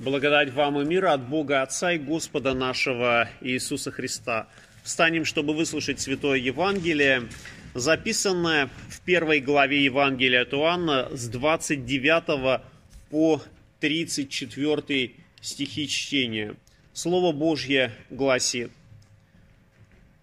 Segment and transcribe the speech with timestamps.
[0.00, 4.48] Благодать вам и мир от Бога Отца и Господа нашего Иисуса Христа.
[4.82, 7.28] Встанем, чтобы выслушать Святое Евангелие,
[7.74, 12.62] записанное в первой главе Евангелия от Иоанна с 29
[13.10, 13.42] по
[13.80, 15.10] 34
[15.42, 16.56] стихи чтения.
[16.94, 18.70] Слово Божье гласит.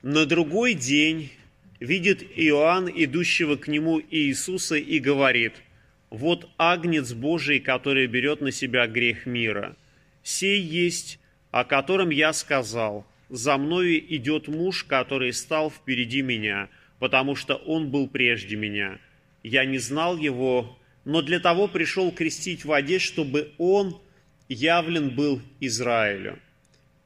[0.02, 1.32] На другой день
[1.80, 5.54] видит Иоанн, идущего к нему Иисуса, и говорит–
[6.10, 9.76] вот агнец Божий, который берет на себя грех мира.
[10.24, 11.20] Сей есть,
[11.52, 17.90] о котором я сказал, за мною идет муж, который стал впереди меня, потому что он
[17.90, 19.00] был прежде меня.
[19.44, 24.00] Я не знал его, но для того пришел крестить в воде, чтобы он
[24.48, 26.40] явлен был Израилю.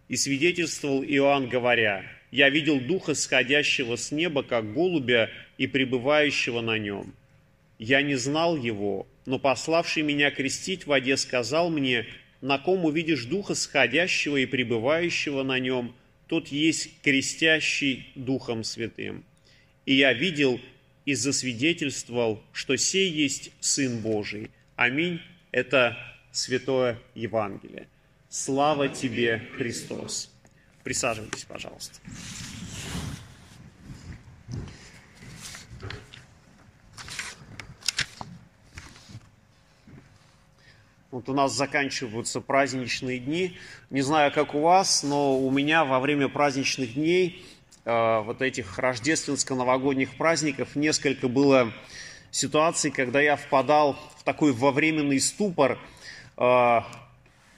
[0.08, 6.78] И свидетельствовал Иоанн, говоря, «Я видел Духа, сходящего с неба, как голубя, и пребывающего на
[6.78, 7.14] нем»
[7.82, 12.06] Я не знал его, но пославший меня крестить в воде сказал мне,
[12.40, 15.96] на ком увидишь Духа сходящего и пребывающего на нем,
[16.28, 19.26] тот есть крестящий Духом Святым.
[19.88, 20.62] И я видел
[21.06, 24.52] и засвидетельствовал, что сей есть Сын Божий.
[24.76, 25.20] Аминь.
[25.52, 25.98] Это
[26.32, 27.88] Святое Евангелие.
[28.30, 30.32] Слава тебе, Христос.
[30.84, 32.00] Присаживайтесь, пожалуйста.
[41.12, 43.58] Вот у нас заканчиваются праздничные дни.
[43.90, 47.46] Не знаю, как у вас, но у меня во время праздничных дней,
[47.84, 51.74] э, вот этих рождественско-новогодних праздников, несколько было
[52.32, 55.78] ситуаций, когда я впадал в такой вовременный ступор.
[56.38, 56.80] Э,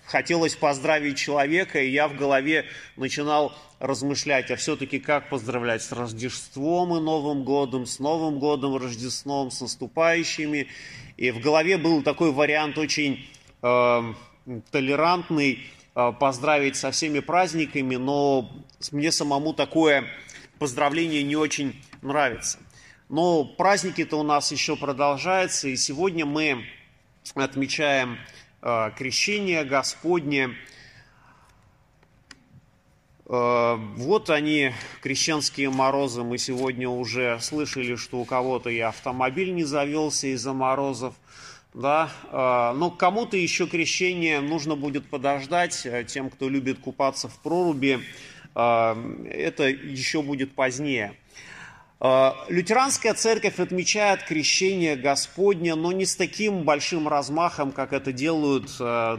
[0.06, 2.66] хотелось поздравить человека, и я в голове
[2.96, 9.52] начинал размышлять, а все-таки как поздравлять с Рождеством и Новым годом, с Новым годом, Рождеством,
[9.52, 10.66] с наступающими.
[11.18, 13.30] И в голове был такой вариант очень
[14.72, 15.60] толерантный,
[15.96, 18.52] э, поздравить со всеми праздниками, но
[18.92, 20.06] мне самому такое
[20.60, 22.60] поздравление не очень нравится.
[23.10, 26.66] Но праздники-то у нас еще продолжаются, и сегодня мы
[27.36, 28.18] отмечаем
[28.62, 30.56] э, крещение Господне.
[33.26, 36.24] Э, вот они, крещенские морозы.
[36.24, 41.14] Мы сегодня уже слышали, что у кого-то и автомобиль не завелся из-за морозов
[41.74, 47.40] да, а, но кому-то еще крещение нужно будет подождать, э, тем, кто любит купаться в
[47.40, 48.00] проруби,
[48.54, 48.98] а,
[49.30, 51.16] это еще будет позднее.
[52.50, 58.72] Лютеранская церковь отмечает крещение Господня, но не с таким большим размахом, как это делают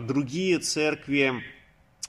[0.06, 1.32] другие церкви.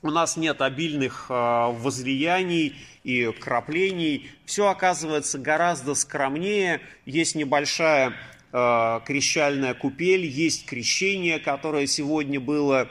[0.01, 2.75] У нас нет обильных возлияний
[3.05, 4.29] и краплений.
[4.43, 6.81] Все оказывается гораздо скромнее.
[7.05, 8.13] Есть небольшая
[8.57, 12.89] Э, крещальная купель, есть крещение, которое сегодня было.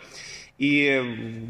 [0.58, 1.02] И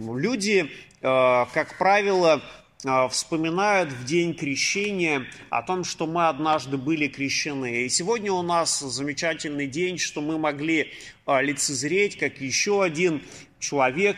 [0.09, 0.71] люди,
[1.01, 2.41] э, как правило,
[2.85, 7.87] э, вспоминают в день крещения о том, что мы однажды были крещены.
[7.87, 10.93] И сегодня у нас замечательный день, что мы могли
[11.27, 13.21] лицезреть, как еще один
[13.59, 14.17] человек,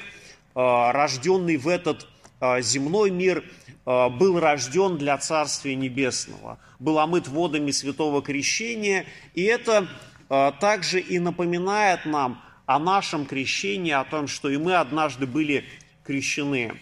[0.55, 2.07] рожденный в этот
[2.41, 3.44] земной мир,
[3.84, 9.06] был рожден для Царствия Небесного был омыт водами святого крещения.
[9.34, 9.88] И это
[10.28, 15.64] а, также и напоминает нам о нашем крещении, о том, что и мы однажды были
[16.04, 16.74] крещены.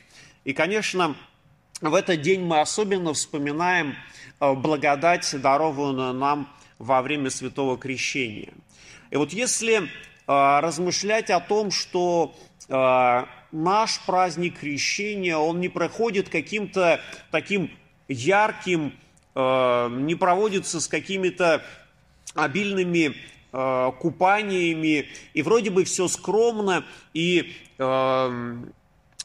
[0.44, 1.16] И, конечно,
[1.80, 3.94] в этот день мы особенно вспоминаем
[4.40, 6.48] а, благодать, дарованную нам
[6.78, 8.52] во время святого крещения.
[9.10, 9.88] И вот если
[10.26, 12.34] а, размышлять о том, что
[13.54, 17.00] наш праздник крещения, он не проходит каким-то
[17.30, 17.70] таким
[18.08, 18.92] ярким
[19.34, 21.64] Э, не проводится с какими-то
[22.34, 23.16] обильными
[23.52, 26.84] э, купаниями, и вроде бы все скромно
[27.14, 28.56] и э,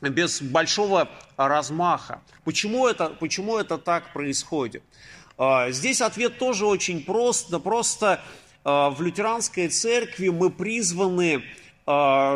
[0.01, 2.21] без большого размаха.
[2.43, 4.83] Почему это, почему это так происходит?
[5.69, 7.49] Здесь ответ тоже очень прост.
[7.49, 8.21] Да просто
[8.65, 11.43] в лютеранской церкви мы призваны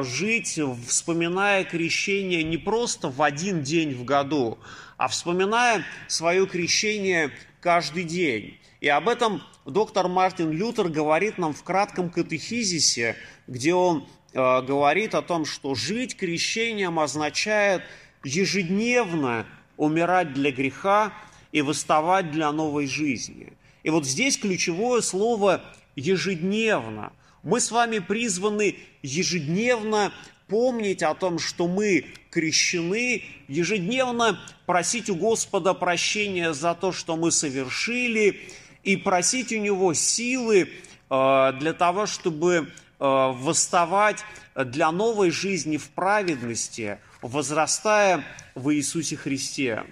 [0.04, 4.58] жить, вспоминая крещение не просто в один день в году,
[4.98, 8.58] а вспоминая свое крещение каждый день.
[8.82, 13.16] И об этом доктор Мартин Лютер говорит нам в кратком катехизисе,
[13.48, 17.84] где он э, говорит о том, что жить крещением означает
[18.24, 19.46] ежедневно
[19.78, 21.14] умирать для греха
[21.52, 23.54] и выставать для новой жизни.
[23.84, 25.62] И вот здесь ключевое слово
[25.96, 27.14] «ежедневно».
[27.44, 30.14] Мы с вами призваны ежедневно
[30.48, 37.32] помнить о том, что мы крещены, ежедневно просить у Господа прощения за то, что мы
[37.32, 38.40] совершили,
[38.84, 40.70] и просить у Него силы
[41.10, 44.24] э, для того, чтобы восставать
[44.56, 48.24] для новой жизни в праведности, возрастая
[48.56, 49.84] в Иисусе Христе.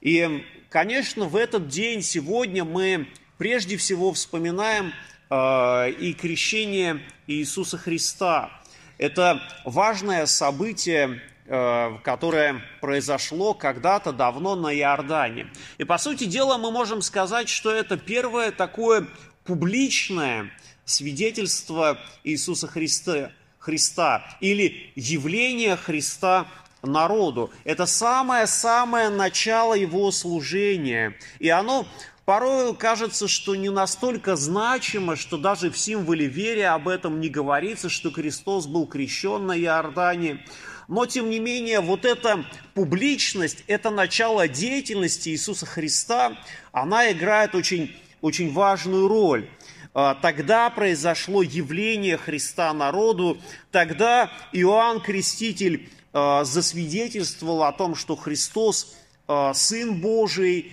[0.00, 3.08] И, конечно, в этот день, сегодня мы
[3.38, 8.50] прежде всего вспоминаем э, и крещение Иисуса Христа.
[8.98, 15.48] Это важное событие, э, которое произошло когда-то давно на Иордане.
[15.78, 19.06] И, по сути дела, мы можем сказать, что это первое такое
[19.44, 20.50] публичное
[20.84, 26.46] свидетельство Иисуса Христа, Христа или явление Христа
[26.82, 27.50] народу.
[27.64, 31.18] Это самое-самое начало его служения.
[31.38, 31.86] И оно
[32.26, 37.88] порой кажется, что не настолько значимо, что даже в символе веры об этом не говорится,
[37.88, 40.44] что Христос был крещен на Иордане.
[40.88, 42.44] Но, тем не менее, вот эта
[42.74, 46.36] публичность, это начало деятельности Иисуса Христа,
[46.72, 49.48] она играет очень, очень важную роль.
[49.94, 53.38] А, тогда произошло явление Христа народу,
[53.70, 58.96] тогда Иоанн Креститель а, засвидетельствовал о том, что Христос
[59.28, 60.72] а, Сын Божий,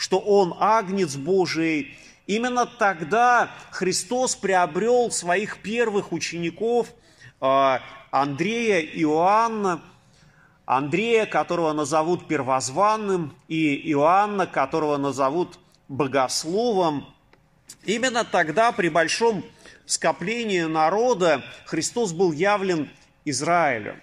[0.00, 1.96] что Он Агнец Божий.
[2.26, 6.88] Именно тогда Христос приобрел своих первых учеников
[7.40, 9.80] Андрея и Иоанна,
[10.64, 15.58] Андрея, которого назовут первозванным, и Иоанна, которого назовут
[15.88, 17.06] богословом–
[17.84, 19.44] Именно тогда при большом
[19.86, 22.90] скоплении народа Христос был явлен
[23.24, 23.96] Израилю.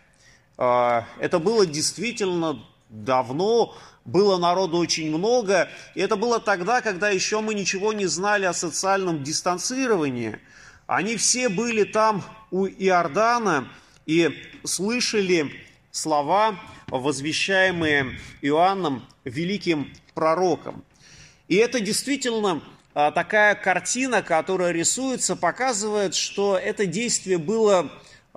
[0.58, 3.76] А, это было действительно давно,
[4.06, 8.54] было народу очень много, и это было тогда, когда еще мы ничего не знали о
[8.54, 10.40] социальном дистанцировании.
[10.86, 13.68] Они все были там у Иордана
[14.06, 14.32] и
[14.64, 15.52] слышали
[15.92, 16.56] слова,
[16.88, 20.86] возвещаемые Иоанном, великим пророком.
[21.50, 22.62] И это действительно
[22.94, 27.92] а, такая картина, которая рисуется, показывает, что это действие было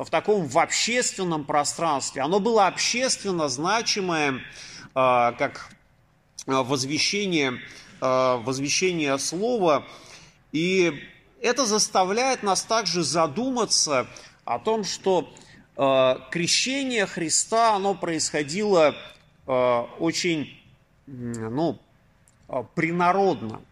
[0.04, 2.22] в таком в общественном пространстве.
[2.22, 4.40] Оно было общественно значимое,
[4.94, 5.70] а, как
[6.46, 7.60] возвещение,
[8.00, 9.86] а, возвещение слова.
[10.52, 11.06] И
[11.42, 14.06] это заставляет нас также задуматься
[14.44, 15.32] о том, что
[16.30, 18.94] крещение Христа, оно происходило
[19.46, 20.60] очень
[21.06, 21.78] ну,
[22.74, 23.62] принародно.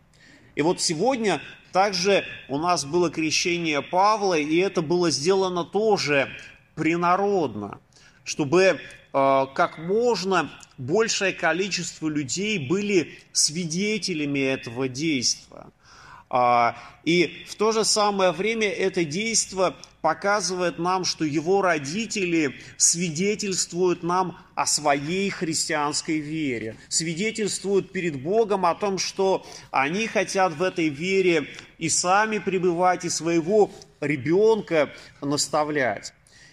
[0.59, 1.41] И вот сегодня
[1.73, 6.29] также у нас было крещение Павла, и это было сделано тоже
[6.75, 7.79] принародно,
[8.25, 8.77] чтобы э,
[9.13, 15.67] как можно большее количество людей были свидетелями этого действия.
[16.31, 24.03] А, и в то же самое время это действие показывает нам, что его родители свидетельствуют
[24.03, 30.89] нам о своей христианской вере, свидетельствуют перед Богом о том, что они хотят в этой
[30.89, 31.49] вере
[31.79, 33.71] и сами пребывать, и своего
[34.01, 34.91] ребенка
[35.23, 36.13] наставлять.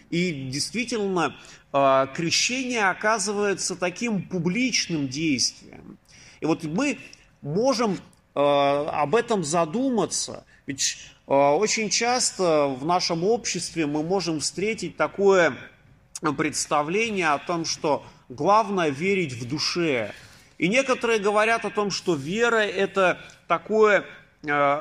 [0.10, 1.36] И действительно,
[1.74, 5.98] а, крещение оказывается таким публичным действием.
[6.40, 7.00] И вот мы
[7.42, 8.00] можем
[8.40, 10.46] об этом задуматься.
[10.66, 10.98] Ведь
[11.28, 15.56] э, очень часто в нашем обществе мы можем встретить такое
[16.38, 20.14] представление о том, что главное верить в душе.
[20.58, 24.04] И некоторые говорят о том, что вера– это такое Э,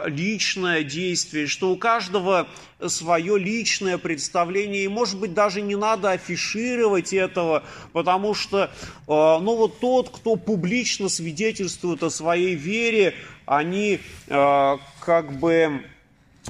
[0.07, 2.49] личное действие, что у каждого
[2.87, 8.69] свое личное представление, и, может быть, даже не надо афишировать этого, потому что, э,
[9.06, 13.15] ну, вот тот, кто публично свидетельствует о своей вере,
[13.47, 15.85] они э, как бы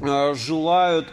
[0.00, 1.06] желают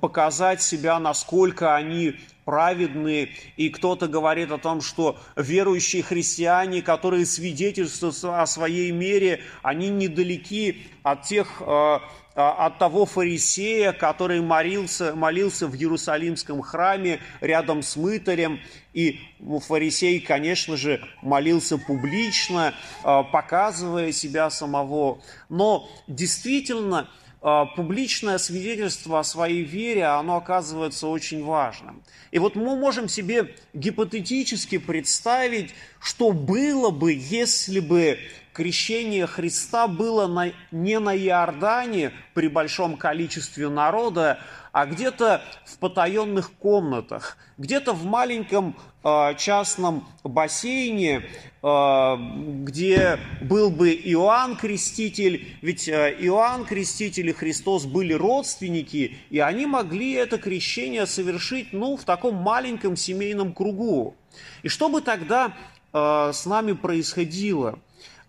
[0.00, 2.14] показать себя, насколько они
[2.48, 3.28] праведные,
[3.58, 10.86] и кто-то говорит о том, что верующие христиане, которые свидетельствуют о своей мере, они недалеки
[11.02, 11.98] от тех э,
[12.34, 18.60] от того фарисея, который молился, молился в Иерусалимском храме рядом с мытарем.
[18.94, 19.20] И
[19.66, 22.72] фарисей, конечно же, молился публично,
[23.04, 25.20] э, показывая себя самого.
[25.50, 32.02] Но действительно, публичное свидетельство о своей вере, оно оказывается очень важным.
[32.30, 38.18] И вот мы можем себе гипотетически представить, что было бы, если бы
[38.58, 44.40] крещение Христа было на, не на Иордане при большом количестве народа,
[44.72, 51.22] а где-то в потаенных комнатах, где-то в маленьком э, частном бассейне,
[51.62, 52.16] э,
[52.64, 59.66] где был бы Иоанн Креститель, ведь э, Иоанн Креститель и Христос были родственники, и они
[59.66, 64.16] могли это крещение совершить ну, в таком маленьком семейном кругу.
[64.64, 65.54] И что бы тогда
[65.92, 67.78] э, с нами происходило?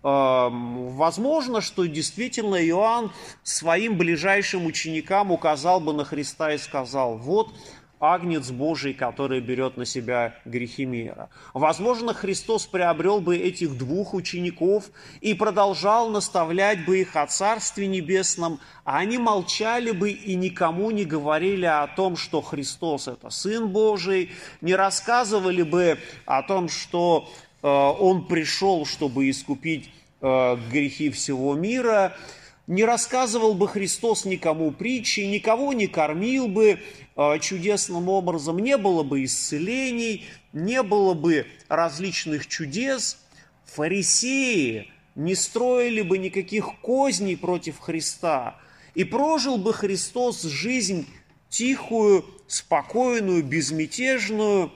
[0.01, 3.11] Возможно, что действительно Иоанн
[3.43, 7.53] своим ближайшим ученикам указал бы на Христа и сказал, вот
[7.99, 11.29] Агнец Божий, который берет на себя грехи мира.
[11.53, 14.85] Возможно, Христос приобрел бы этих двух учеников
[15.19, 21.03] и продолжал наставлять бы их о Царстве Небесном, а они молчали бы и никому не
[21.03, 27.29] говорили о том, что Христос– это Сын Божий, не рассказывали бы о том, что
[27.67, 29.89] Он пришел, чтобы искупить
[30.21, 32.15] э, грехи всего мира–
[32.69, 36.79] не рассказывал бы Христос никому притчи, никого не кормил бы
[37.15, 43.17] э, чудесным образом, не было бы исцелений, не было бы различных чудес.
[43.65, 48.55] Фарисеи не строили бы никаких козней против Христа,
[48.93, 51.07] и прожил бы Христос жизнь
[51.49, 54.71] тихую, спокойную, безмятежную,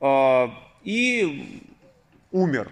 [0.00, 0.48] э,
[0.82, 1.62] и
[2.30, 2.70] умер.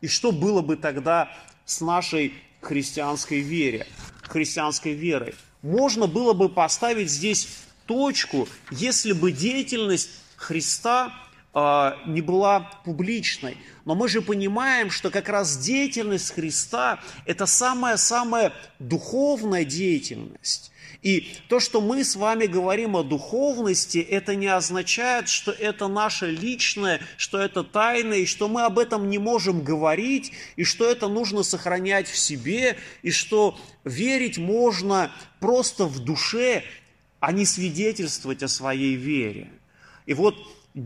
[0.00, 1.30] И что было бы тогда
[1.64, 3.86] с нашей христианской вере,
[4.22, 5.34] христианской верой.
[5.62, 7.48] Можно было бы поставить здесь
[7.86, 11.12] точку, если бы деятельность Христа
[11.54, 13.56] не была публичной.
[13.84, 20.70] Но мы же понимаем, что как раз деятельность Христа– это самая-самая духовная деятельность.
[21.00, 26.30] И то, что мы с вами говорим о духовности, это не означает, что это наше
[26.30, 31.06] личное, что это тайное, и что мы об этом не можем говорить, и что это
[31.08, 36.64] нужно сохранять в себе, и что верить можно просто в душе,
[37.20, 39.50] а не свидетельствовать о своей вере.
[40.06, 40.36] И вот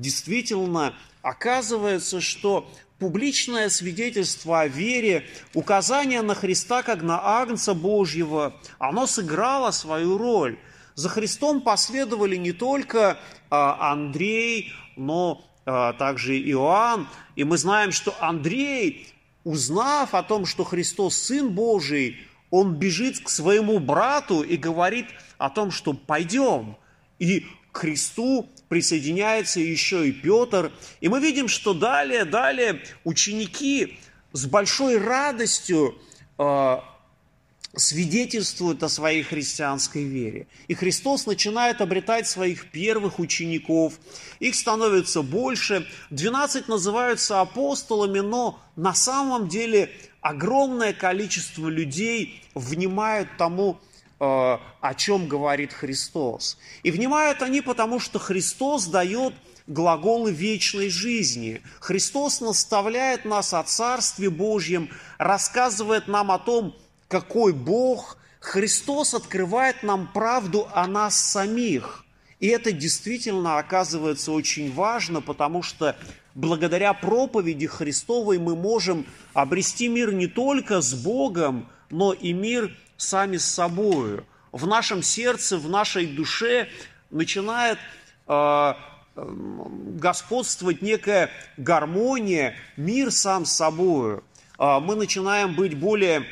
[0.01, 9.07] действительно оказывается, что публичное свидетельство о вере, указание на Христа как на Агнца Божьего, оно
[9.07, 10.59] сыграло свою роль.
[10.95, 13.19] За Христом последовали не только
[13.51, 17.09] а, Андрей, но а, также Иоанн.
[17.35, 19.09] И мы знаем, что Андрей,
[19.43, 22.19] узнав о том, что Христос Сын Божий,
[22.51, 25.07] он бежит к своему брату и говорит
[25.39, 26.77] о том, что пойдем.
[27.19, 30.73] И к Христу присоединяется еще и Петр.
[31.01, 33.99] И мы видим, что далее, далее ученики
[34.33, 35.99] с большой радостью
[36.39, 36.79] э,
[37.75, 40.47] свидетельствуют о своей христианской вере.
[40.69, 43.95] И Христос начинает обретать своих первых учеников.
[44.39, 45.87] Их становится больше.
[46.11, 53.81] Двенадцать называются апостолами, но на самом деле огромное количество людей внимают тому,
[54.23, 56.57] о чем говорит Христос.
[56.85, 59.35] И внимают они потому, что Христос дает
[59.67, 61.61] глаголы вечной жизни.
[61.81, 66.77] Христос наставляет нас о Царстве Божьем, рассказывает нам о том,
[67.09, 68.17] какой Бог.
[68.39, 72.05] Христос открывает нам правду о нас самих.
[72.39, 75.97] И это действительно оказывается очень важно, потому что
[76.35, 83.37] благодаря проповеди Христовой мы можем обрести мир не только с Богом, но и мир сами
[83.37, 84.25] с собою.
[84.53, 86.69] В нашем сердце, в нашей душе
[87.11, 87.79] начинает
[88.29, 88.75] э,
[89.15, 94.25] господствовать некая гармония, мир сам с собою.
[94.59, 96.25] Э, мы начинаем быть более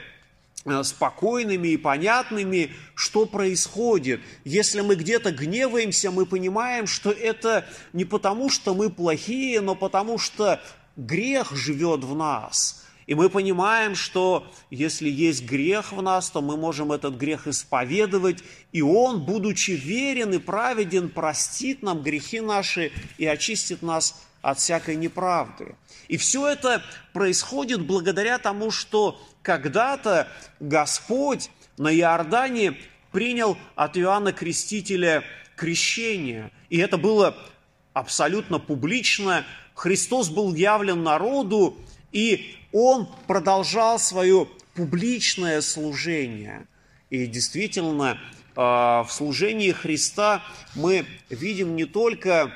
[0.65, 4.21] э, спокойными и понятными, что происходит.
[4.45, 10.19] Если мы где-то гневаемся, мы понимаем, что это не потому, что мы плохие, но потому
[10.19, 10.61] что
[10.97, 12.85] грех живет в нас.
[13.11, 18.39] И мы понимаем, что если есть грех в нас, то мы можем этот грех исповедовать,
[18.71, 24.95] и Он, будучи верен и праведен, простит нам грехи наши и очистит нас от всякой
[24.95, 25.75] неправды.
[26.07, 30.29] И все это происходит благодаря тому, что когда-то
[30.61, 32.77] Господь на Иордане
[33.11, 35.25] принял от Иоанна Крестителя
[35.57, 36.53] крещение.
[36.69, 37.37] И это было
[37.93, 39.45] абсолютно публично.
[39.75, 41.77] Христос был явлен народу,
[42.13, 46.67] и он продолжал свое публичное служение.
[47.11, 48.19] И действительно,
[48.57, 50.43] а, в служении Христа
[50.75, 52.53] мы видим не только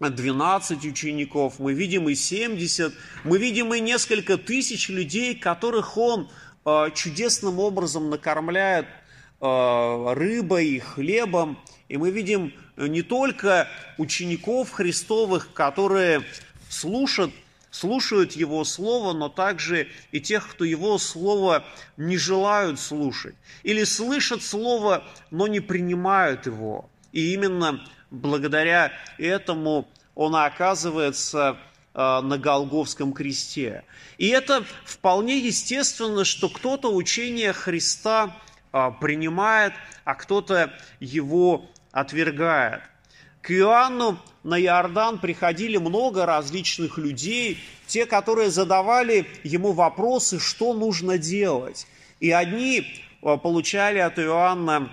[0.00, 2.92] 12 учеников, мы видим и 70,
[3.24, 6.30] мы видим и несколько тысяч людей, которых Он
[6.64, 8.86] а, чудесным образом накормляет
[9.40, 11.58] а, рыбой и хлебом.
[11.88, 16.22] И мы видим не только учеников Христовых, которые
[16.68, 17.32] слушают
[17.70, 21.64] слушают Его Слово, но также и тех, кто Его Слово
[21.96, 23.34] не желают слушать.
[23.62, 26.88] Или слышат Слово, но не принимают его.
[27.12, 31.58] И именно благодаря этому он оказывается
[31.94, 33.84] э, на Голговском кресте.
[34.18, 38.36] И это вполне естественно, что кто-то учение Христа
[38.72, 39.72] э, принимает,
[40.04, 42.82] а кто-то его отвергает.
[43.42, 51.18] К Иоанну на Иордан приходили много различных людей, те, которые задавали ему вопросы, что нужно
[51.18, 51.86] делать.
[52.20, 52.80] И одни
[53.22, 54.90] э, получали от Иоанна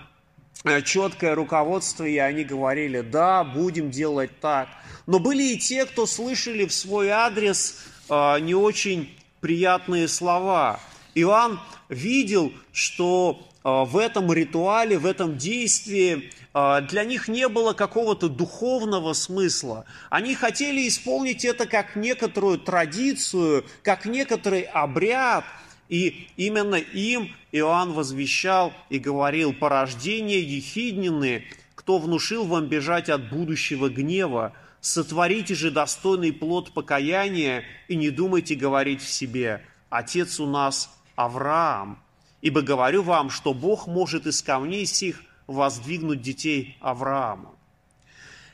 [0.63, 4.69] э, четкое руководство, и они говорили, да, будем делать так.
[5.07, 10.79] Но были и те, кто слышали в свой адрес э, не очень приятные слова.
[11.13, 11.59] Иоанн
[11.89, 19.85] видел, что в этом ритуале, в этом действии для них не было какого-то духовного смысла.
[20.09, 25.43] Они хотели исполнить это как некоторую традицию, как некоторый обряд–
[25.89, 31.43] и именно им Иоанн возвещал и говорил, порождение ехиднины,
[31.75, 38.55] кто внушил вам бежать от будущего гнева, сотворите же достойный плод покаяния и не думайте
[38.55, 42.01] говорить в себе, отец у нас Авраам.
[42.45, 47.55] Ибо говорю вам, что Бог может из камней сих воздвигнуть детей Авраама.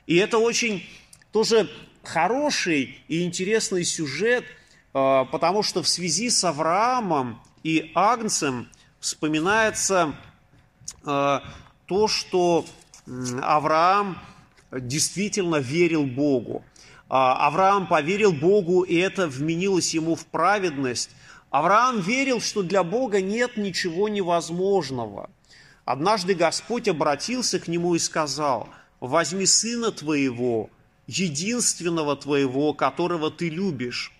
[0.07, 0.83] И это очень
[1.31, 1.69] тоже
[2.03, 4.45] хороший и интересный сюжет–
[4.93, 8.67] а, потому что в связи с Авраамом и Агнцем
[8.99, 10.15] вспоминается
[11.05, 11.43] а,
[11.85, 12.65] то, что
[13.41, 14.17] Авраам
[14.71, 16.63] действительно верил Богу.
[17.09, 21.11] А, Авраам поверил Богу, и это вменилось ему в праведность.
[21.51, 25.29] Авраам верил, что для Бога нет ничего невозможного.
[25.83, 28.69] Однажды Господь обратился к нему и сказал,
[29.01, 30.69] «Возьми сына твоего,
[31.07, 34.13] единственного твоего, которого ты любишь,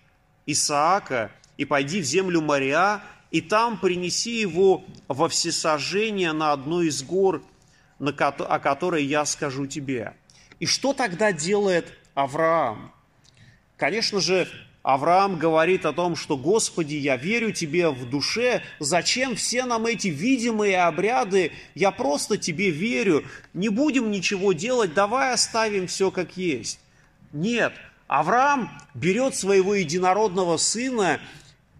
[0.46, 7.02] Исаака и пойди в землю Мария, и там принеси его во всесожжение на одну из
[7.02, 7.42] гор,
[8.00, 10.16] о которой я скажу тебе.
[10.60, 12.92] И что тогда делает Авраам?
[13.78, 14.50] Конечно же,
[14.84, 20.08] Авраам говорит о том, что «Господи, я верю Тебе в душе, зачем все нам эти
[20.08, 23.24] видимые обряды, я просто Тебе верю,
[23.54, 26.80] не будем ничего делать, давай оставим все как есть».
[27.32, 27.74] Нет,
[28.08, 31.22] Авраам берет своего единородного сына,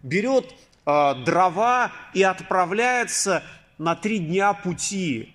[0.02, 0.54] берет
[0.86, 3.42] э, дрова и отправляется
[3.76, 5.34] на три дня пути.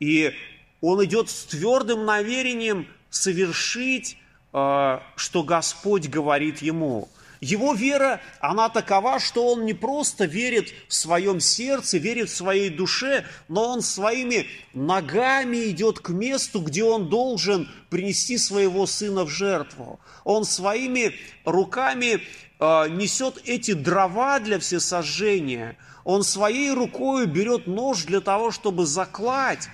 [0.00, 0.32] И
[0.80, 4.16] он идет с твердым намерением совершить,
[4.50, 7.08] что Господь говорит ему.
[7.40, 12.68] Его вера, она такова, что он не просто верит в своем сердце, верит в своей
[12.68, 19.28] душе, но он своими ногами идет к месту, где он должен принести своего сына в
[19.28, 20.00] жертву.
[20.24, 22.20] Он своими руками
[22.58, 25.76] э, несет эти дрова для всесожжения.
[26.04, 29.68] Он своей рукой берет нож для того, чтобы заклать.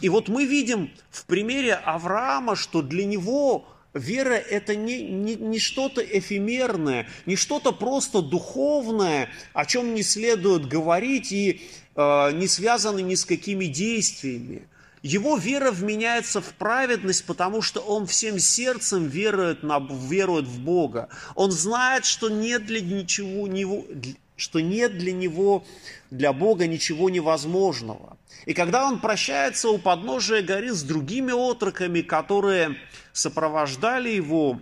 [0.00, 3.66] И вот мы видим в примере Авраама, что для него
[3.98, 10.66] Вера– это не, не, не что-то эфемерное, не что-то просто духовное, о чем не следует
[10.66, 11.60] говорить и
[11.94, 14.68] э, не связано ни с какими действиями.
[15.02, 21.08] Его вера вменяется в праведность, потому что он всем сердцем верует, на, верует в Бога.
[21.34, 23.84] Он знает, что нет для ничего, него,
[24.38, 25.64] что нет для него,
[26.10, 28.16] для Бога ничего невозможного.
[28.46, 32.76] И когда он прощается у подножия горы с другими отроками, которые
[33.12, 34.60] сопровождали его,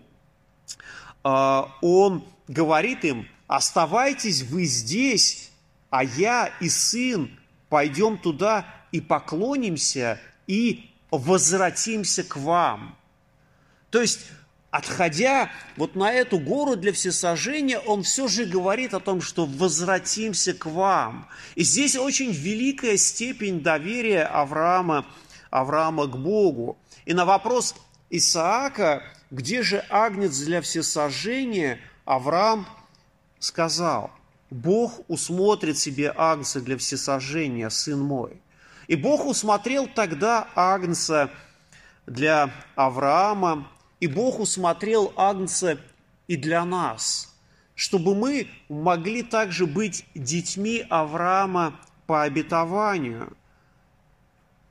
[1.23, 5.51] а, он говорит им, оставайтесь вы здесь,
[5.91, 7.31] а я и сын
[7.69, 12.97] пойдем туда и поклонимся и возвратимся к вам.
[13.91, 14.21] То есть
[14.77, 20.53] отходя вот на эту гору для всесожжения, он все же говорит о том, что возвратимся
[20.53, 21.29] к вам.
[21.55, 25.07] И здесь очень великая степень доверия Авраама,
[25.51, 26.77] Авраама к Богу.
[27.07, 27.75] И на вопрос
[28.11, 32.67] Исаака, где же агнец для всесожжения, Авраам
[33.39, 34.11] сказал,
[34.51, 38.43] Бог усмотрит себе агнца для всесожжения, сын мой.
[38.89, 41.31] И Бог усмотрел тогда агнца
[42.07, 43.69] для Авраама,
[44.07, 45.81] и Бог усмотрел Агнца
[46.29, 47.35] и для нас,
[47.75, 51.75] чтобы мы могли также быть детьми Авраама
[52.07, 53.37] по обетованию,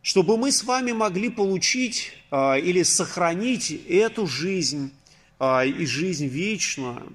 [0.02, 4.93] чтобы мы с вами могли получить э, или сохранить эту жизнь
[5.41, 7.12] э, и жизнь вечную.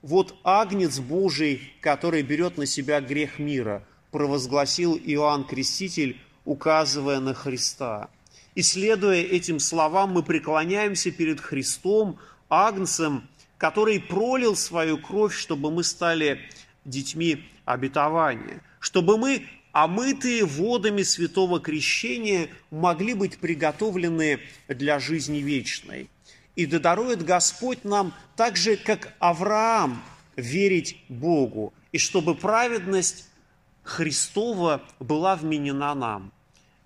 [0.00, 8.08] Вот Агнец Божий, который берет на себя грех мира, провозгласил Иоанн Креститель, указывая на Христа–
[8.58, 12.18] и следуя этим словам, мы преклоняемся перед Христом,
[12.48, 16.40] Агнцем, который пролил свою кровь, чтобы мы стали
[16.84, 26.10] детьми обетования, чтобы мы, омытые водами святого крещения, могли быть приготовлены для жизни вечной.
[26.56, 30.02] И да дарует Господь нам так же, как Авраам,
[30.34, 33.28] верить Богу, и чтобы праведность
[33.84, 36.32] Христова была вменена нам.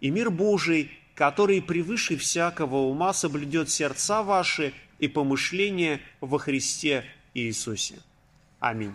[0.03, 7.97] И мир Божий который превыше всякого ума соблюдет сердца ваши и помышления во Христе Иисусе.
[8.61, 8.95] Аминь.